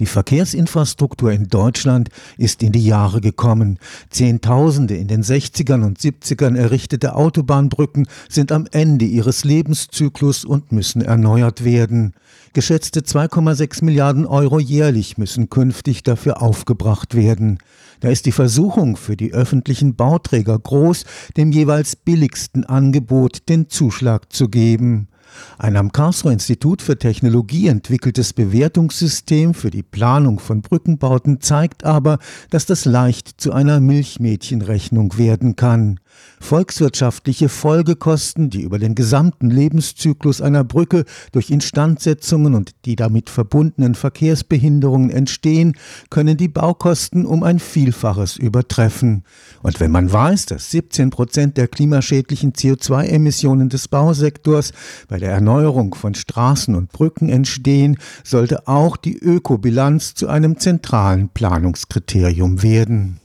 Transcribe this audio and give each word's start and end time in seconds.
Die 0.00 0.06
Verkehrsinfrastruktur 0.06 1.32
in 1.32 1.48
Deutschland 1.48 2.10
ist 2.36 2.62
in 2.62 2.70
die 2.70 2.84
Jahre 2.84 3.20
gekommen. 3.20 3.80
Zehntausende 4.10 4.94
in 4.94 5.08
den 5.08 5.24
60ern 5.24 5.84
und 5.84 5.98
70ern 5.98 6.56
errichtete 6.56 7.16
Autobahnbrücken 7.16 8.06
sind 8.28 8.52
am 8.52 8.68
Ende 8.70 9.06
ihres 9.06 9.42
Lebenszyklus 9.42 10.44
und 10.44 10.70
müssen 10.70 11.02
erneuert 11.02 11.64
werden. 11.64 12.14
Geschätzte 12.52 13.00
2,6 13.00 13.84
Milliarden 13.84 14.24
Euro 14.24 14.60
jährlich 14.60 15.18
müssen 15.18 15.50
künftig 15.50 16.04
dafür 16.04 16.42
aufgebracht 16.42 17.16
werden. 17.16 17.58
Da 17.98 18.08
ist 18.08 18.26
die 18.26 18.32
Versuchung 18.32 18.96
für 18.96 19.16
die 19.16 19.32
öffentlichen 19.32 19.96
Bauträger 19.96 20.56
groß, 20.56 21.06
dem 21.36 21.50
jeweils 21.50 21.96
billigsten 21.96 22.64
Angebot 22.64 23.48
den 23.48 23.68
Zuschlag 23.68 24.32
zu 24.32 24.48
geben. 24.48 25.07
Ein 25.58 25.76
am 25.76 25.92
Karlsruher 25.92 26.32
Institut 26.32 26.82
für 26.82 26.98
Technologie 26.98 27.68
entwickeltes 27.68 28.32
Bewertungssystem 28.32 29.54
für 29.54 29.70
die 29.70 29.82
Planung 29.82 30.38
von 30.38 30.62
Brückenbauten 30.62 31.40
zeigt 31.40 31.84
aber, 31.84 32.18
dass 32.50 32.66
das 32.66 32.84
leicht 32.84 33.40
zu 33.40 33.52
einer 33.52 33.80
Milchmädchenrechnung 33.80 35.18
werden 35.18 35.56
kann. 35.56 36.00
Volkswirtschaftliche 36.40 37.48
Folgekosten, 37.48 38.50
die 38.50 38.62
über 38.62 38.78
den 38.78 38.94
gesamten 38.94 39.50
Lebenszyklus 39.50 40.40
einer 40.40 40.64
Brücke 40.64 41.04
durch 41.32 41.50
Instandsetzungen 41.50 42.54
und 42.54 42.72
die 42.84 42.96
damit 42.96 43.28
verbundenen 43.28 43.94
Verkehrsbehinderungen 43.94 45.10
entstehen, 45.10 45.76
können 46.10 46.36
die 46.36 46.48
Baukosten 46.48 47.26
um 47.26 47.42
ein 47.42 47.58
Vielfaches 47.58 48.36
übertreffen. 48.36 49.24
Und 49.62 49.80
wenn 49.80 49.90
man 49.90 50.12
weiß, 50.12 50.46
dass 50.46 50.70
17 50.70 51.10
Prozent 51.10 51.56
der 51.56 51.68
klimaschädlichen 51.68 52.52
CO2-Emissionen 52.52 53.68
des 53.68 53.88
Bausektors 53.88 54.72
bei 55.08 55.17
der 55.18 55.30
Erneuerung 55.30 55.94
von 55.94 56.14
Straßen 56.14 56.74
und 56.74 56.92
Brücken 56.92 57.28
entstehen, 57.28 57.98
sollte 58.24 58.68
auch 58.68 58.96
die 58.96 59.16
Ökobilanz 59.16 60.14
zu 60.14 60.28
einem 60.28 60.58
zentralen 60.58 61.28
Planungskriterium 61.28 62.62
werden. 62.62 63.20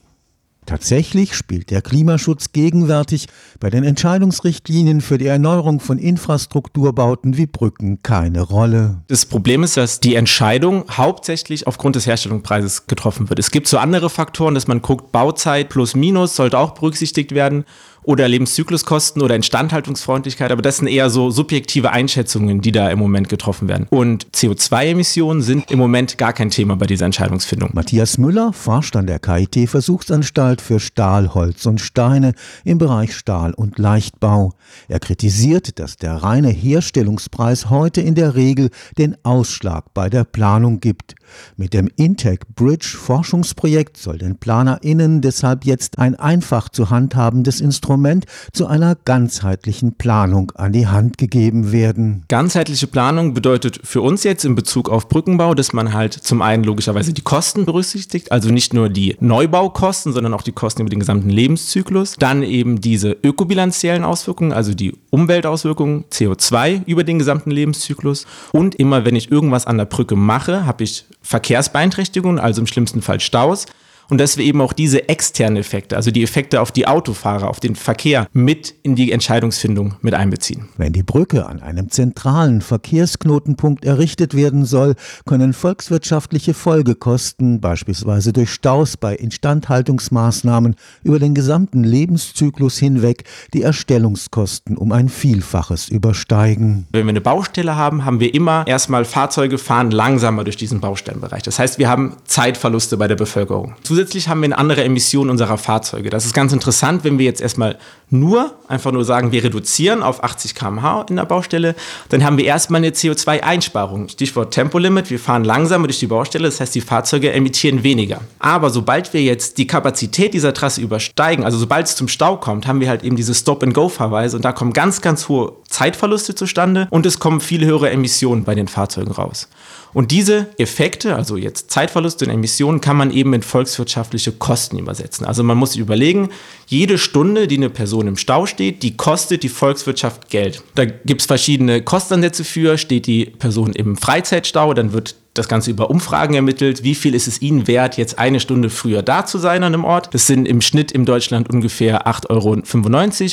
Tatsächlich 0.65 1.35
spielt 1.35 1.71
der 1.71 1.81
Klimaschutz 1.81 2.51
gegenwärtig 2.53 3.27
bei 3.59 3.69
den 3.69 3.83
Entscheidungsrichtlinien 3.83 5.01
für 5.01 5.17
die 5.17 5.27
Erneuerung 5.27 5.79
von 5.79 5.97
Infrastrukturbauten 5.97 7.37
wie 7.37 7.47
Brücken 7.47 8.01
keine 8.01 8.41
Rolle. 8.41 9.01
Das 9.07 9.25
Problem 9.25 9.63
ist, 9.63 9.77
dass 9.77 9.99
die 9.99 10.15
Entscheidung 10.15 10.85
hauptsächlich 10.89 11.67
aufgrund 11.67 11.95
des 11.95 12.07
Herstellungspreises 12.07 12.87
getroffen 12.87 13.29
wird. 13.29 13.39
Es 13.39 13.51
gibt 13.51 13.67
so 13.67 13.77
andere 13.77 14.09
Faktoren, 14.09 14.55
dass 14.55 14.67
man 14.67 14.81
guckt, 14.81 15.11
Bauzeit 15.11 15.69
plus 15.69 15.95
minus 15.95 16.35
sollte 16.35 16.57
auch 16.57 16.71
berücksichtigt 16.71 17.33
werden 17.33 17.65
oder 18.03 18.27
Lebenszykluskosten 18.27 19.21
oder 19.21 19.35
Instandhaltungsfreundlichkeit, 19.35 20.51
aber 20.51 20.61
das 20.61 20.77
sind 20.77 20.87
eher 20.87 21.09
so 21.09 21.29
subjektive 21.31 21.91
Einschätzungen, 21.91 22.61
die 22.61 22.71
da 22.71 22.89
im 22.89 22.99
Moment 22.99 23.29
getroffen 23.29 23.67
werden. 23.67 23.87
Und 23.89 24.27
CO2-Emissionen 24.31 25.41
sind 25.41 25.71
im 25.71 25.79
Moment 25.79 26.17
gar 26.17 26.33
kein 26.33 26.49
Thema 26.49 26.75
bei 26.75 26.85
dieser 26.85 27.05
Entscheidungsfindung. 27.05 27.71
Matthias 27.73 28.17
Müller 28.17 28.53
forscht 28.53 28.95
an 28.95 29.07
der 29.07 29.19
KIT 29.19 29.69
Versuchsanstalt 29.69 30.61
für 30.61 30.79
Stahl, 30.79 31.33
Holz 31.33 31.65
und 31.65 31.79
Steine 31.79 32.33
im 32.65 32.77
Bereich 32.77 33.15
Stahl- 33.15 33.53
und 33.53 33.79
Leichtbau. 33.79 34.53
Er 34.87 34.99
kritisiert, 34.99 35.79
dass 35.79 35.97
der 35.97 36.15
reine 36.15 36.49
Herstellungspreis 36.49 37.69
heute 37.69 38.01
in 38.01 38.15
der 38.15 38.35
Regel 38.35 38.69
den 38.97 39.15
Ausschlag 39.23 39.93
bei 39.93 40.09
der 40.09 40.23
Planung 40.23 40.79
gibt. 40.79 41.15
Mit 41.55 41.73
dem 41.73 41.89
Intec 41.95 42.55
Bridge 42.55 42.97
Forschungsprojekt 42.99 43.97
soll 43.97 44.17
den 44.17 44.37
PlanerInnen 44.37 45.21
deshalb 45.21 45.65
jetzt 45.65 45.97
ein 45.97 46.15
einfach 46.15 46.69
zu 46.69 46.89
handhabendes 46.89 47.61
Instrument 47.61 47.92
Instrument 47.93 48.25
zu 48.51 48.67
einer 48.67 48.95
ganzheitlichen 48.95 49.93
Planung 49.93 50.51
an 50.55 50.73
die 50.73 50.87
Hand 50.87 51.17
gegeben 51.17 51.71
werden. 51.71 52.23
Ganzheitliche 52.27 52.87
Planung 52.87 53.33
bedeutet 53.33 53.79
für 53.83 54.01
uns 54.01 54.23
jetzt 54.23 54.45
in 54.45 54.55
Bezug 54.55 54.89
auf 54.89 55.07
Brückenbau, 55.07 55.53
dass 55.53 55.73
man 55.73 55.93
halt 55.93 56.13
zum 56.13 56.41
einen 56.41 56.63
logischerweise 56.63 57.13
die 57.13 57.21
Kosten 57.21 57.65
berücksichtigt, 57.65 58.31
also 58.31 58.49
nicht 58.49 58.73
nur 58.73 58.89
die 58.89 59.15
Neubaukosten, 59.19 60.13
sondern 60.13 60.33
auch 60.33 60.41
die 60.41 60.51
Kosten 60.51 60.81
über 60.81 60.89
den 60.89 60.99
gesamten 60.99 61.29
Lebenszyklus. 61.29 62.15
Dann 62.19 62.43
eben 62.43 62.81
diese 62.81 63.15
ökobilanziellen 63.23 64.03
Auswirkungen, 64.03 64.53
also 64.53 64.73
die 64.73 64.95
Umweltauswirkungen, 65.09 66.05
CO2 66.11 66.81
über 66.85 67.03
den 67.03 67.19
gesamten 67.19 67.51
Lebenszyklus. 67.51 68.25
Und 68.51 68.75
immer 68.75 69.05
wenn 69.05 69.15
ich 69.15 69.31
irgendwas 69.31 69.67
an 69.67 69.77
der 69.77 69.85
Brücke 69.85 70.15
mache, 70.15 70.65
habe 70.65 70.83
ich 70.83 71.05
Verkehrsbeeinträchtigungen, 71.21 72.39
also 72.39 72.61
im 72.61 72.67
schlimmsten 72.67 73.01
Fall 73.01 73.19
Staus 73.19 73.65
und 74.09 74.19
dass 74.19 74.37
wir 74.37 74.45
eben 74.45 74.61
auch 74.61 74.73
diese 74.73 75.09
externen 75.09 75.57
Effekte, 75.57 75.95
also 75.95 76.11
die 76.11 76.23
Effekte 76.23 76.61
auf 76.61 76.71
die 76.71 76.87
Autofahrer, 76.87 77.49
auf 77.49 77.59
den 77.59 77.75
Verkehr 77.75 78.27
mit 78.33 78.73
in 78.83 78.95
die 78.95 79.11
Entscheidungsfindung 79.11 79.95
mit 80.01 80.13
einbeziehen. 80.13 80.69
Wenn 80.77 80.93
die 80.93 81.03
Brücke 81.03 81.45
an 81.45 81.61
einem 81.61 81.89
zentralen 81.89 82.61
Verkehrsknotenpunkt 82.61 83.85
errichtet 83.85 84.35
werden 84.35 84.65
soll, 84.65 84.95
können 85.25 85.53
volkswirtschaftliche 85.53 86.53
Folgekosten, 86.53 87.61
beispielsweise 87.61 88.33
durch 88.33 88.51
Staus 88.51 88.97
bei 88.97 89.15
Instandhaltungsmaßnahmen 89.15 90.75
über 91.03 91.19
den 91.19 91.33
gesamten 91.33 91.83
Lebenszyklus 91.83 92.77
hinweg, 92.77 93.23
die 93.53 93.61
Erstellungskosten 93.61 94.77
um 94.77 94.91
ein 94.91 95.09
Vielfaches 95.09 95.89
übersteigen. 95.89 96.87
Wenn 96.91 97.05
wir 97.05 97.09
eine 97.09 97.21
Baustelle 97.21 97.75
haben, 97.75 98.05
haben 98.05 98.19
wir 98.19 98.33
immer 98.33 98.65
erstmal 98.67 99.05
Fahrzeuge 99.05 99.57
fahren 99.57 99.91
langsamer 99.91 100.43
durch 100.43 100.57
diesen 100.57 100.79
Baustellenbereich. 100.79 101.43
Das 101.43 101.59
heißt, 101.59 101.79
wir 101.79 101.89
haben 101.89 102.17
Zeitverluste 102.25 102.97
bei 102.97 103.07
der 103.07 103.15
Bevölkerung. 103.15 103.75
Zusätzlich 103.93 104.27
haben 104.27 104.41
wir 104.41 104.45
eine 104.45 104.57
andere 104.57 104.83
Emission 104.83 105.29
unserer 105.29 105.59
Fahrzeuge. 105.59 106.09
Das 106.09 106.25
ist 106.25 106.33
ganz 106.33 106.51
interessant, 106.51 107.03
wenn 107.03 107.19
wir 107.19 107.25
jetzt 107.25 107.41
erstmal 107.41 107.77
nur, 108.13 108.53
einfach 108.67 108.91
nur 108.91 109.03
sagen, 109.03 109.31
wir 109.31 109.43
reduzieren 109.43 110.03
auf 110.03 110.23
80 110.23 110.55
km/h 110.55 111.07
in 111.09 111.15
der 111.15 111.25
Baustelle, 111.25 111.75
dann 112.09 112.23
haben 112.23 112.37
wir 112.37 112.45
erstmal 112.45 112.79
eine 112.79 112.91
CO2-Einsparung. 112.91 114.07
Stichwort 114.07 114.53
Tempolimit, 114.53 115.09
wir 115.09 115.19
fahren 115.19 115.43
langsamer 115.43 115.87
durch 115.87 115.99
die 115.99 116.07
Baustelle, 116.07 116.45
das 116.45 116.59
heißt, 116.59 116.75
die 116.75 116.81
Fahrzeuge 116.81 117.33
emittieren 117.33 117.83
weniger. 117.83 118.21
Aber 118.39 118.69
sobald 118.69 119.13
wir 119.13 119.21
jetzt 119.21 119.57
die 119.57 119.67
Kapazität 119.67 120.33
dieser 120.33 120.53
Trasse 120.53 120.79
übersteigen, 120.79 121.43
also 121.43 121.57
sobald 121.57 121.87
es 121.87 121.95
zum 121.95 122.07
Stau 122.07 122.37
kommt, 122.37 122.67
haben 122.67 122.79
wir 122.79 122.87
halt 122.87 123.03
eben 123.03 123.15
diese 123.15 123.33
Stop-and-Go-Verweise 123.33 124.35
und 124.37 124.45
da 124.45 124.51
kommen 124.51 124.73
ganz, 124.73 125.01
ganz 125.01 125.27
hohe 125.27 125.53
Zeitverluste 125.67 126.35
zustande 126.35 126.87
und 126.91 127.05
es 127.05 127.19
kommen 127.19 127.41
viel 127.41 127.65
höhere 127.65 127.89
Emissionen 127.89 128.43
bei 128.43 128.53
den 128.53 128.67
Fahrzeugen 128.67 129.11
raus. 129.11 129.49
Und 129.93 130.09
diese 130.09 130.47
Effekte, 130.57 131.15
also 131.15 131.37
jetzt 131.37 131.69
Zeitverluste 131.69 132.25
und 132.25 132.31
Emissionen, 132.31 132.81
kann 132.81 132.97
man 132.97 133.11
eben 133.11 133.33
in 133.33 133.43
volkswirtschaftliche 133.43 134.31
Kosten 134.31 134.79
übersetzen. 134.79 135.25
Also 135.25 135.43
man 135.43 135.57
muss 135.57 135.75
überlegen, 135.75 136.29
jede 136.65 136.97
Stunde, 136.97 137.47
die 137.47 137.57
eine 137.57 137.69
Person 137.69 138.02
im 138.07 138.17
Stau 138.17 138.45
steht, 138.45 138.83
die 138.83 138.97
kostet 138.97 139.43
die 139.43 139.49
Volkswirtschaft 139.49 140.29
Geld. 140.29 140.61
Da 140.75 140.85
gibt 140.85 141.21
es 141.21 141.27
verschiedene 141.27 141.81
Kostenansätze 141.81 142.43
für. 142.43 142.77
Steht 142.77 143.07
die 143.07 143.25
Person 143.25 143.73
im 143.73 143.97
Freizeitstau, 143.97 144.73
dann 144.73 144.93
wird 144.93 145.15
das 145.33 145.47
Ganze 145.47 145.71
über 145.71 145.89
Umfragen 145.89 146.35
ermittelt. 146.35 146.83
Wie 146.83 146.93
viel 146.93 147.15
ist 147.15 147.27
es 147.27 147.41
Ihnen 147.41 147.67
wert, 147.67 147.97
jetzt 147.97 148.19
eine 148.19 148.39
Stunde 148.39 148.69
früher 148.69 149.01
da 149.01 149.25
zu 149.25 149.39
sein 149.39 149.63
an 149.63 149.73
einem 149.73 149.83
Ort? 149.83 150.13
Das 150.13 150.27
sind 150.27 150.47
im 150.47 150.61
Schnitt 150.61 150.91
in 150.91 151.05
Deutschland 151.05 151.49
ungefähr 151.49 152.07
8,95 152.07 152.29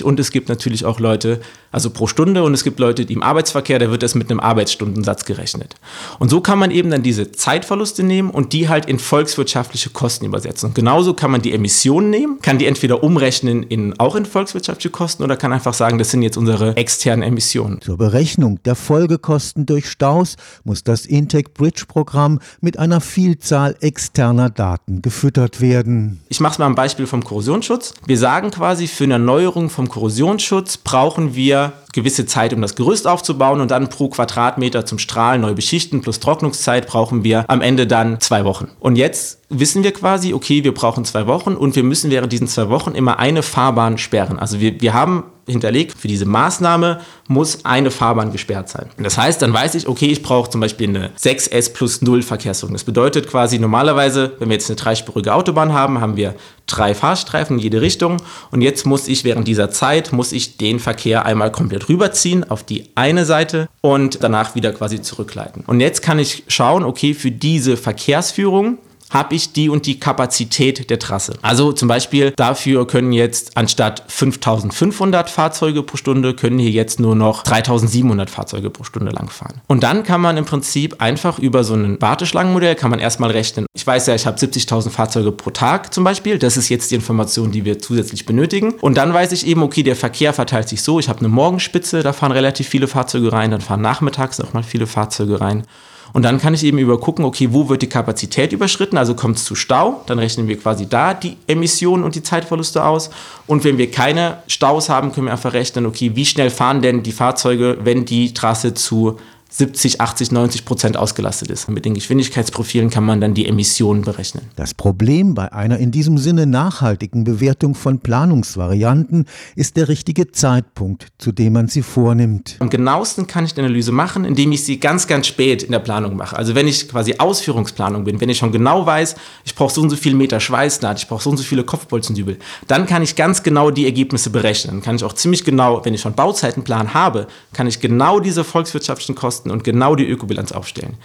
Euro. 0.00 0.09
Und 0.09 0.19
es 0.19 0.31
gibt 0.31 0.49
natürlich 0.49 0.87
auch 0.87 0.99
Leute, 0.99 1.41
also 1.72 1.91
pro 1.91 2.06
Stunde, 2.06 2.43
und 2.43 2.55
es 2.55 2.65
gibt 2.65 2.81
Leute, 2.81 3.05
die 3.05 3.12
im 3.12 3.22
Arbeitsverkehr, 3.22 3.78
da 3.78 3.91
wird 3.91 4.03
das 4.03 4.15
mit 4.15 4.31
einem 4.31 4.41
Arbeitsstundensatz 4.41 5.27
gerechnet. 5.27 5.75
Und 6.19 6.31
so 6.31 6.41
kann 6.41 6.59
man 6.59 6.71
eben 6.71 6.91
dann 6.91 7.03
diese 7.03 7.33
Zeitverluste 7.33 8.03
nehmen 8.03 8.31
und 8.31 8.55
die 8.55 8.69
halt 8.69 8.87
in 8.87 8.99
volkswirtschaftliche 8.99 9.91
Kosten 9.91 10.25
übersetzen. 10.25 10.71
Und 10.71 10.75
genauso 10.75 11.12
kann 11.12 11.31
man 11.31 11.43
die 11.43 11.53
Emissionen 11.53 12.09
nehmen, 12.09 12.39
kann 12.41 12.59
die 12.59 12.66
entweder 12.66 13.03
umrechnen 13.03 13.62
in, 13.62 13.99
auch 13.99 14.16
in 14.16 14.25
volkswirtschaftliche 14.25 14.91
Kosten 14.91 15.22
oder 15.22 15.37
kann 15.37 15.53
einfach 15.53 15.75
sagen, 15.75 15.99
das 15.99 16.10
sind 16.10 16.22
jetzt 16.22 16.39
unsere 16.39 16.77
externen 16.77 17.22
Emissionen. 17.22 17.81
Zur 17.83 17.99
Berechnung 17.99 18.59
der 18.65 18.75
Folgekosten 18.75 19.66
durch 19.66 19.91
Staus 19.91 20.37
muss 20.65 20.83
das 20.83 21.05
Intec 21.05 21.53
Bridge 21.53 21.84
Programm 21.91 22.39
mit 22.61 22.78
einer 22.78 23.01
Vielzahl 23.01 23.75
externer 23.81 24.49
Daten 24.49 25.03
gefüttert 25.03 25.61
werden. 25.61 26.21
Ich 26.28 26.39
mache 26.39 26.53
es 26.53 26.59
mal 26.61 26.67
am 26.67 26.77
Beispiel 26.77 27.09
vom 27.09 27.25
Korrosionsschutz. 27.25 27.95
Wir 28.06 28.17
sagen 28.17 28.53
quasi, 28.53 28.87
für 28.87 29.05
eine 29.05 29.15
Erneuerung 29.15 29.71
vom 29.71 29.89
Korrosionsschutz 29.89 30.77
brauchen 30.77 31.34
wir 31.34 31.73
gewisse 31.93 32.27
Zeit, 32.27 32.53
um 32.53 32.62
das 32.62 32.75
Gerüst 32.75 33.06
aufzubauen 33.06 33.61
und 33.61 33.71
dann 33.71 33.89
pro 33.89 34.09
Quadratmeter 34.09 34.87
zum 34.87 34.99
Strahlen 34.99 35.41
neu 35.41 35.55
beschichten 35.55 36.01
plus 36.01 36.21
Trocknungszeit 36.21 36.87
brauchen 36.87 37.25
wir 37.25 37.45
am 37.49 37.61
Ende 37.61 37.87
dann 37.87 38.21
zwei 38.21 38.45
Wochen. 38.45 38.69
Und 38.78 38.97
jetzt 38.97 39.41
wissen 39.51 39.83
wir 39.83 39.92
quasi, 39.92 40.33
okay, 40.33 40.63
wir 40.63 40.72
brauchen 40.72 41.04
zwei 41.04 41.27
Wochen 41.27 41.54
und 41.54 41.75
wir 41.75 41.83
müssen 41.83 42.10
während 42.10 42.33
diesen 42.33 42.47
zwei 42.47 42.69
Wochen 42.69 42.92
immer 42.92 43.19
eine 43.19 43.42
Fahrbahn 43.42 43.98
sperren. 43.98 44.39
Also 44.39 44.60
wir, 44.60 44.81
wir 44.81 44.95
haben 44.95 45.25
hinterlegt, 45.51 45.98
für 45.98 46.09
diese 46.09 46.25
Maßnahme 46.25 47.01
muss 47.27 47.65
eine 47.65 47.91
Fahrbahn 47.91 48.31
gesperrt 48.33 48.69
sein. 48.69 48.91
Das 48.98 49.19
heißt, 49.19 49.42
dann 49.42 49.53
weiß 49.53 49.75
ich, 49.75 49.89
okay, 49.89 50.07
ich 50.07 50.22
brauche 50.22 50.51
zum 50.51 50.60
Beispiel 50.60 50.89
eine 50.89 51.10
6S 51.19 51.72
plus 51.72 52.03
0 52.03 52.22
Verkehrsordnung. 52.22 52.77
Das 52.77 52.84
bedeutet 52.84 53.28
quasi 53.28 53.59
normalerweise, 53.59 54.37
wenn 54.39 54.48
wir 54.48 54.54
jetzt 54.54 54.71
eine 54.71 54.77
dreispurige 54.77 55.34
Autobahn 55.34 55.72
haben, 55.72 56.01
haben 56.01 56.16
wir 56.16 56.34
drei 56.66 56.95
Fahrstreifen 56.95 57.57
in 57.57 57.63
jede 57.63 57.81
Richtung 57.81 58.19
und 58.53 58.63
jetzt 58.63 58.87
muss 58.87 59.09
ich 59.09 59.25
während 59.25 59.48
dieser 59.48 59.71
Zeit, 59.71 60.13
muss 60.13 60.31
ich 60.31 60.57
den 60.57 60.78
Verkehr 60.78 61.27
einmal 61.27 61.51
komplett 61.51 61.79
rüberziehen 61.88 62.48
auf 62.50 62.65
die 62.65 62.91
eine 62.94 63.24
Seite 63.24 63.68
und 63.80 64.22
danach 64.22 64.54
wieder 64.54 64.72
quasi 64.72 65.00
zurückleiten. 65.03 65.65
Und 65.66 65.80
jetzt 65.80 66.03
kann 66.03 66.18
ich 66.18 66.44
schauen, 66.48 66.84
okay, 66.84 67.15
für 67.15 67.30
diese 67.30 67.77
Verkehrsführung 67.77 68.78
habe 69.10 69.34
ich 69.34 69.53
die 69.53 69.68
und 69.68 69.86
die 69.86 70.01
Kapazität 70.01 70.89
der 70.89 70.98
Trasse. 70.98 71.34
Also 71.42 71.72
zum 71.72 71.89
Beispiel 71.89 72.33
dafür 72.36 72.86
können 72.86 73.12
jetzt 73.12 73.57
anstatt 73.57 74.04
5500 74.09 75.28
Fahrzeuge 75.28 75.83
pro 75.83 75.97
Stunde, 75.97 76.34
können 76.34 76.59
hier 76.59 76.71
jetzt 76.71 77.01
nur 77.01 77.16
noch 77.16 77.42
3700 77.42 78.30
Fahrzeuge 78.30 78.71
pro 78.71 78.84
Stunde 78.84 79.10
lang 79.10 79.28
fahren. 79.28 79.60
Und 79.66 79.83
dann 79.83 80.04
kann 80.04 80.21
man 80.21 80.36
im 80.36 80.45
Prinzip 80.45 81.01
einfach 81.03 81.39
über 81.39 81.65
so 81.65 81.74
ein 81.74 82.01
Warteschlangenmodell, 82.01 82.77
kann 82.77 82.91
man 82.91 83.01
erstmal 83.01 83.30
rechnen, 83.30 83.66
ich 83.74 83.86
weiß 83.86 84.07
ja, 84.07 84.15
ich 84.15 84.27
habe 84.27 84.39
70.000 84.39 84.91
Fahrzeuge 84.91 85.33
pro 85.33 85.51
Tag 85.51 85.92
zum 85.92 86.04
Beispiel, 86.04 86.39
das 86.39 86.56
ist 86.56 86.68
jetzt 86.68 86.91
die 86.91 86.95
Information, 86.95 87.51
die 87.51 87.65
wir 87.65 87.78
zusätzlich 87.78 88.27
benötigen. 88.27 88.74
Und 88.80 88.97
dann 88.97 89.13
weiß 89.13 89.33
ich 89.33 89.47
eben, 89.47 89.63
okay, 89.63 89.83
der 89.83 89.97
Verkehr 89.97 90.33
verteilt 90.33 90.68
sich 90.68 90.83
so, 90.83 91.01
ich 91.01 91.09
habe 91.09 91.21
eine 91.21 91.28
Morgenspitze, 91.28 92.03
da 92.03 92.13
fahren 92.13 92.33
relativ 92.33 92.68
viele 92.68 92.86
Fahrzeuge 92.86 93.33
rein, 93.33 93.51
dann 93.51 93.60
fahren 93.60 93.80
nachmittags 93.80 94.39
nochmal 94.39 94.63
viele 94.63 94.86
Fahrzeuge 94.86 95.41
rein. 95.41 95.65
Und 96.12 96.22
dann 96.22 96.39
kann 96.39 96.54
ich 96.54 96.65
eben 96.65 96.78
übergucken, 96.78 97.24
okay, 97.24 97.48
wo 97.53 97.68
wird 97.68 97.83
die 97.83 97.89
Kapazität 97.89 98.53
überschritten, 98.53 98.98
also 98.98 99.15
kommt 99.15 99.36
es 99.36 99.45
zu 99.45 99.54
Stau, 99.54 100.03
dann 100.07 100.18
rechnen 100.18 100.48
wir 100.48 100.59
quasi 100.59 100.89
da 100.89 101.15
die 101.15 101.36
Emissionen 101.47 102.04
und 102.04 102.15
die 102.15 102.22
Zeitverluste 102.22 102.84
aus. 102.84 103.10
Und 103.47 103.65
wenn 103.65 103.78
wir 103.78 103.91
keine 103.91 104.39
Staus 104.47 104.89
haben, 104.89 105.12
können 105.12 105.27
wir 105.27 105.33
einfach 105.33 105.53
rechnen, 105.53 105.86
okay, 105.86 106.12
wie 106.15 106.27
schnell 106.27 106.51
fahren 106.51 106.83
denn 106.83 107.03
die 107.03 107.12
Fahrzeuge, 107.12 107.78
wenn 107.83 108.04
die 108.04 108.34
Trasse 108.34 108.74
zu 108.74 109.18
70, 109.51 110.01
80, 110.01 110.31
90 110.31 110.65
Prozent 110.65 110.97
ausgelastet 110.97 111.51
ist. 111.51 111.69
Mit 111.69 111.85
den 111.85 111.95
Geschwindigkeitsprofilen 111.95 112.89
kann 112.89 113.05
man 113.05 113.21
dann 113.21 113.35
die 113.35 113.47
Emissionen 113.47 114.03
berechnen. 114.03 114.45
Das 114.57 114.75
Problem 114.75 115.35
bei 115.35 115.53
einer 115.53 115.79
in 115.79 115.91
diesem 115.91 116.19
Sinne 116.19 116.47
nachhaltigen 116.47 117.25
Bewertung 117.25 117.75
von 117.75 117.99
Planungsvarianten 117.99 119.27
ist 119.57 119.77
der 119.77 119.89
richtige 119.89 120.31
Zeitpunkt, 120.31 121.09
zu 121.19 121.33
dem 121.33 121.55
man 121.55 121.69
sie 121.69 121.83
vornimmt. 121.83 122.57
Am 122.61 122.71
genauesten 122.71 123.27
kann 123.27 123.45
ich 123.45 123.55
die 123.55 123.61
Analyse 123.61 123.91
machen, 123.93 124.25
indem 124.25 124.53
ich 124.53 124.65
sie 124.65 124.79
ganz, 124.79 125.07
ganz 125.07 125.27
spät 125.27 125.65
in 125.65 125.73
der 125.73 125.81
Planung 125.81 126.17
mache. 126.17 126.37
Also 126.37 126.55
wenn 126.55 126.69
ich 126.69 126.89
quasi 126.89 127.17
Ausführungsplanung 127.19 128.05
bin, 128.05 128.21
wenn 128.21 128.29
ich 128.29 128.39
schon 128.39 128.53
genau 128.53 128.87
weiß, 128.87 129.17
ich 129.45 129.55
brauche 129.55 129.75
so 129.75 129.83
und 129.83 129.91
so 129.91 129.97
viele 129.97 130.15
Meter 130.15 130.39
Schweißnaht, 130.39 130.99
ich 130.99 131.09
brauche 131.09 131.23
so 131.23 131.31
und 131.31 131.37
so 131.37 131.43
viele 131.43 131.65
Kopfbolzendübel, 131.65 132.39
dann 132.69 132.87
kann 132.87 133.03
ich 133.03 133.17
ganz 133.17 133.43
genau 133.43 133.71
die 133.71 133.85
Ergebnisse 133.85 134.31
berechnen. 134.31 134.77
Dann 134.77 134.83
kann 134.83 134.97
ich 134.97 135.05
auch 135.05 135.13
ziemlich 135.13 135.45
genau, 135.45 135.85
wenn 135.85 135.95
ich 135.95 136.01
schon 136.01 136.15
Bauzeitenplan 136.15 136.95
habe, 136.95 137.27
kann 137.53 137.67
ich 137.67 137.81
genau 137.81 138.21
diese 138.21 138.45
volkswirtschaftlichen 138.45 139.15
Kosten 139.15 139.40
Kosten 139.41 139.51
und 139.51 139.65
genau 139.65 139.97
die 139.97 140.09
Ökobilanz 140.09 140.53
aufstellen. 140.53 140.97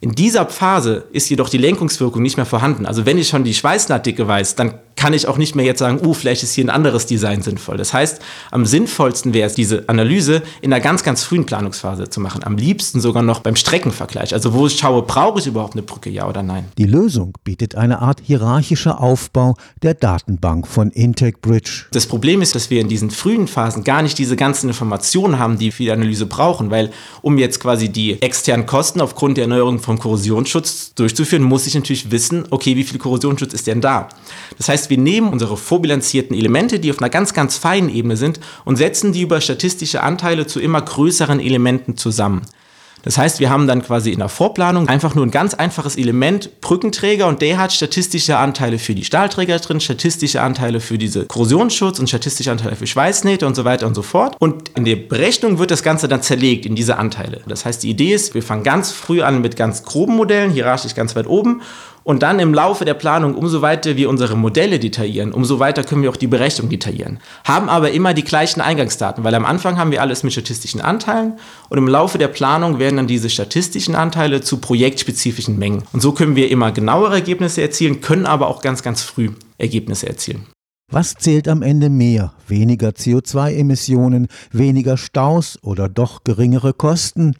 In 0.00 0.12
dieser 0.12 0.46
Phase 0.46 1.04
ist 1.12 1.28
jedoch 1.28 1.48
die 1.48 1.58
Lenkungswirkung 1.58 2.22
nicht 2.22 2.36
mehr 2.36 2.46
vorhanden. 2.46 2.86
Also 2.86 3.04
wenn 3.04 3.18
ich 3.18 3.28
schon 3.28 3.42
die 3.42 3.54
Schweißnahtdicke 3.54 4.28
weiß, 4.28 4.54
dann 4.54 4.74
kann 4.98 5.12
ich 5.12 5.28
auch 5.28 5.38
nicht 5.38 5.54
mehr 5.54 5.64
jetzt 5.64 5.78
sagen, 5.78 6.04
uh, 6.04 6.12
vielleicht 6.12 6.42
ist 6.42 6.54
hier 6.54 6.64
ein 6.64 6.70
anderes 6.70 7.06
Design 7.06 7.40
sinnvoll. 7.40 7.76
Das 7.76 7.92
heißt, 7.92 8.20
am 8.50 8.66
sinnvollsten 8.66 9.32
wäre 9.32 9.46
es, 9.46 9.54
diese 9.54 9.88
Analyse 9.88 10.42
in 10.60 10.72
einer 10.72 10.82
ganz, 10.82 11.04
ganz 11.04 11.22
frühen 11.22 11.46
Planungsphase 11.46 12.10
zu 12.10 12.20
machen. 12.20 12.42
Am 12.42 12.56
liebsten 12.56 13.00
sogar 13.00 13.22
noch 13.22 13.40
beim 13.40 13.54
Streckenvergleich. 13.54 14.34
Also 14.34 14.52
wo 14.54 14.66
ich 14.66 14.76
schaue, 14.76 15.02
brauche 15.02 15.38
ich 15.38 15.46
überhaupt 15.46 15.74
eine 15.74 15.82
Brücke, 15.82 16.10
ja 16.10 16.28
oder 16.28 16.42
nein? 16.42 16.64
Die 16.78 16.84
Lösung 16.84 17.34
bietet 17.44 17.76
eine 17.76 18.02
Art 18.02 18.20
hierarchischer 18.24 19.00
Aufbau 19.00 19.54
der 19.82 19.94
Datenbank 19.94 20.66
von 20.66 20.90
Intake 20.90 21.38
Bridge. 21.40 21.86
Das 21.92 22.06
Problem 22.06 22.42
ist, 22.42 22.56
dass 22.56 22.70
wir 22.70 22.80
in 22.80 22.88
diesen 22.88 23.10
frühen 23.10 23.46
Phasen 23.46 23.84
gar 23.84 24.02
nicht 24.02 24.18
diese 24.18 24.34
ganzen 24.34 24.68
Informationen 24.68 25.38
haben, 25.38 25.58
die 25.58 25.66
wir 25.66 25.72
für 25.72 25.82
die 25.84 25.92
Analyse 25.92 26.26
brauchen, 26.26 26.72
weil 26.72 26.90
um 27.22 27.38
jetzt 27.38 27.60
quasi 27.60 27.88
die 27.88 28.20
externen 28.20 28.66
Kosten 28.66 29.00
aufgrund 29.00 29.36
der 29.36 29.44
Erneuerung 29.44 29.78
vom 29.88 29.98
Korrosionsschutz 29.98 30.92
durchzuführen, 30.94 31.42
muss 31.42 31.66
ich 31.66 31.74
natürlich 31.74 32.10
wissen, 32.10 32.44
okay, 32.50 32.76
wie 32.76 32.84
viel 32.84 32.98
Korrosionsschutz 32.98 33.54
ist 33.54 33.66
denn 33.66 33.80
da? 33.80 34.10
Das 34.58 34.68
heißt, 34.68 34.90
wir 34.90 34.98
nehmen 34.98 35.32
unsere 35.32 35.56
vorbilanzierten 35.56 36.36
Elemente, 36.36 36.78
die 36.78 36.90
auf 36.90 36.98
einer 36.98 37.08
ganz, 37.08 37.32
ganz 37.32 37.56
feinen 37.56 37.88
Ebene 37.88 38.18
sind, 38.18 38.38
und 38.66 38.76
setzen 38.76 39.12
die 39.12 39.22
über 39.22 39.40
statistische 39.40 40.02
Anteile 40.02 40.46
zu 40.46 40.60
immer 40.60 40.82
größeren 40.82 41.40
Elementen 41.40 41.96
zusammen. 41.96 42.42
Das 43.02 43.16
heißt, 43.16 43.40
wir 43.40 43.50
haben 43.50 43.66
dann 43.66 43.82
quasi 43.82 44.10
in 44.10 44.18
der 44.18 44.28
Vorplanung 44.28 44.88
einfach 44.88 45.14
nur 45.14 45.24
ein 45.24 45.30
ganz 45.30 45.54
einfaches 45.54 45.96
Element, 45.96 46.60
Brückenträger, 46.60 47.26
und 47.26 47.42
der 47.42 47.58
hat 47.58 47.72
statistische 47.72 48.38
Anteile 48.38 48.78
für 48.78 48.94
die 48.94 49.04
Stahlträger 49.04 49.58
drin, 49.58 49.80
statistische 49.80 50.42
Anteile 50.42 50.80
für 50.80 50.98
diese 50.98 51.26
Korrosionsschutz 51.26 51.98
und 51.98 52.08
statistische 52.08 52.50
Anteile 52.50 52.76
für 52.76 52.86
Schweißnähte 52.86 53.46
und 53.46 53.54
so 53.54 53.64
weiter 53.64 53.86
und 53.86 53.94
so 53.94 54.02
fort. 54.02 54.36
Und 54.38 54.70
in 54.76 54.84
der 54.84 54.96
Berechnung 54.96 55.58
wird 55.58 55.70
das 55.70 55.82
Ganze 55.82 56.08
dann 56.08 56.22
zerlegt 56.22 56.66
in 56.66 56.74
diese 56.74 56.96
Anteile. 56.96 57.40
Das 57.46 57.64
heißt, 57.64 57.82
die 57.82 57.90
Idee 57.90 58.14
ist, 58.14 58.34
wir 58.34 58.42
fangen 58.42 58.62
ganz 58.62 58.90
früh 58.92 59.22
an 59.22 59.40
mit 59.40 59.56
ganz 59.56 59.84
groben 59.84 60.16
Modellen, 60.16 60.50
hierarchisch 60.50 60.94
ganz 60.94 61.14
weit 61.16 61.26
oben 61.26 61.62
und 62.08 62.22
dann 62.22 62.38
im 62.38 62.54
Laufe 62.54 62.86
der 62.86 62.94
Planung, 62.94 63.34
umso 63.34 63.60
weiter 63.60 63.96
wir 63.96 64.08
unsere 64.08 64.34
Modelle 64.34 64.78
detaillieren, 64.78 65.30
umso 65.30 65.58
weiter 65.58 65.84
können 65.84 66.02
wir 66.02 66.08
auch 66.08 66.16
die 66.16 66.26
Berechnung 66.26 66.70
detaillieren. 66.70 67.20
Haben 67.44 67.68
aber 67.68 67.90
immer 67.90 68.14
die 68.14 68.24
gleichen 68.24 68.62
Eingangsdaten, 68.62 69.24
weil 69.24 69.34
am 69.34 69.44
Anfang 69.44 69.76
haben 69.76 69.90
wir 69.90 70.00
alles 70.00 70.22
mit 70.22 70.32
statistischen 70.32 70.80
Anteilen 70.80 71.34
und 71.68 71.76
im 71.76 71.86
Laufe 71.86 72.16
der 72.16 72.28
Planung 72.28 72.78
werden 72.78 72.97
dann 72.98 73.06
diese 73.06 73.30
statistischen 73.30 73.94
Anteile 73.94 74.42
zu 74.42 74.58
projektspezifischen 74.58 75.58
Mengen. 75.58 75.84
Und 75.92 76.02
so 76.02 76.12
können 76.12 76.36
wir 76.36 76.50
immer 76.50 76.72
genauere 76.72 77.14
Ergebnisse 77.14 77.62
erzielen, 77.62 78.02
können 78.02 78.26
aber 78.26 78.48
auch 78.48 78.60
ganz, 78.60 78.82
ganz 78.82 79.02
früh 79.02 79.30
Ergebnisse 79.56 80.08
erzielen. 80.08 80.46
Was 80.90 81.14
zählt 81.14 81.48
am 81.48 81.62
Ende 81.62 81.90
mehr? 81.90 82.32
Weniger 82.46 82.90
CO2-Emissionen, 82.90 84.28
weniger 84.52 84.96
Staus 84.96 85.58
oder 85.62 85.88
doch 85.88 86.24
geringere 86.24 86.72
Kosten? 86.72 87.34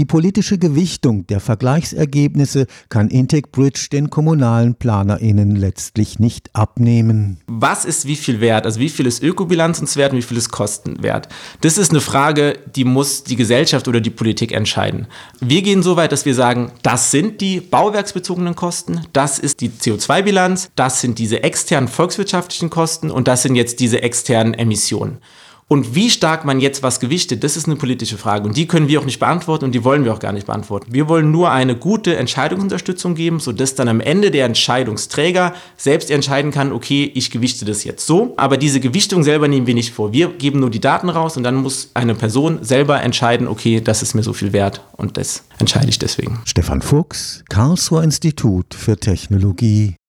Die 0.00 0.06
politische 0.06 0.56
Gewichtung 0.56 1.26
der 1.26 1.40
Vergleichsergebnisse 1.40 2.66
kann 2.88 3.10
Intec 3.10 3.52
Bridge 3.52 3.88
den 3.92 4.08
kommunalen 4.08 4.74
PlanerInnen 4.74 5.56
letztlich 5.56 6.18
nicht 6.18 6.48
abnehmen. 6.56 7.42
Was 7.48 7.84
ist 7.84 8.06
wie 8.06 8.16
viel 8.16 8.40
wert? 8.40 8.64
Also 8.64 8.80
wie 8.80 8.88
viel 8.88 9.04
ist 9.04 9.22
Ökobilanzenswert 9.22 10.12
und 10.12 10.16
wie 10.16 10.22
viel 10.22 10.38
ist 10.38 10.50
Kostenwert? 10.50 11.28
Das 11.60 11.76
ist 11.76 11.90
eine 11.90 12.00
Frage, 12.00 12.58
die 12.74 12.84
muss 12.84 13.24
die 13.24 13.36
Gesellschaft 13.36 13.88
oder 13.88 14.00
die 14.00 14.08
Politik 14.08 14.52
entscheiden. 14.52 15.06
Wir 15.38 15.60
gehen 15.60 15.82
so 15.82 15.96
weit, 15.96 16.12
dass 16.12 16.24
wir 16.24 16.34
sagen, 16.34 16.72
das 16.82 17.10
sind 17.10 17.42
die 17.42 17.60
bauwerksbezogenen 17.60 18.54
Kosten, 18.54 19.02
das 19.12 19.38
ist 19.38 19.60
die 19.60 19.68
CO2-Bilanz, 19.68 20.70
das 20.76 21.02
sind 21.02 21.18
diese 21.18 21.42
externen 21.42 21.90
volkswirtschaftlichen 21.90 22.70
Kosten 22.70 23.10
und 23.10 23.28
das 23.28 23.42
sind 23.42 23.54
jetzt 23.54 23.80
diese 23.80 24.02
externen 24.02 24.54
Emissionen. 24.54 25.18
Und 25.72 25.94
wie 25.94 26.10
stark 26.10 26.44
man 26.44 26.58
jetzt 26.58 26.82
was 26.82 26.98
gewichtet, 26.98 27.44
das 27.44 27.56
ist 27.56 27.66
eine 27.66 27.76
politische 27.76 28.18
Frage. 28.18 28.44
Und 28.44 28.56
die 28.56 28.66
können 28.66 28.88
wir 28.88 28.98
auch 28.98 29.04
nicht 29.04 29.20
beantworten 29.20 29.66
und 29.66 29.72
die 29.72 29.84
wollen 29.84 30.04
wir 30.04 30.12
auch 30.12 30.18
gar 30.18 30.32
nicht 30.32 30.48
beantworten. 30.48 30.92
Wir 30.92 31.08
wollen 31.08 31.30
nur 31.30 31.52
eine 31.52 31.76
gute 31.76 32.16
Entscheidungsunterstützung 32.16 33.14
geben, 33.14 33.38
sodass 33.38 33.76
dann 33.76 33.86
am 33.86 34.00
Ende 34.00 34.32
der 34.32 34.46
Entscheidungsträger 34.46 35.54
selbst 35.76 36.10
entscheiden 36.10 36.50
kann, 36.50 36.72
okay, 36.72 37.12
ich 37.14 37.30
gewichte 37.30 37.64
das 37.66 37.84
jetzt 37.84 38.04
so. 38.04 38.34
Aber 38.36 38.56
diese 38.56 38.80
Gewichtung 38.80 39.22
selber 39.22 39.46
nehmen 39.46 39.68
wir 39.68 39.74
nicht 39.74 39.94
vor. 39.94 40.12
Wir 40.12 40.30
geben 40.30 40.58
nur 40.58 40.70
die 40.70 40.80
Daten 40.80 41.08
raus 41.08 41.36
und 41.36 41.44
dann 41.44 41.54
muss 41.54 41.92
eine 41.94 42.16
Person 42.16 42.64
selber 42.64 43.00
entscheiden, 43.00 43.46
okay, 43.46 43.80
das 43.80 44.02
ist 44.02 44.14
mir 44.14 44.24
so 44.24 44.32
viel 44.32 44.52
wert 44.52 44.80
und 44.96 45.18
das 45.18 45.44
entscheide 45.60 45.88
ich 45.88 46.00
deswegen. 46.00 46.40
Stefan 46.46 46.82
Fuchs, 46.82 47.44
Karlsruher 47.48 48.02
Institut 48.02 48.74
für 48.74 48.96
Technologie. 48.96 49.99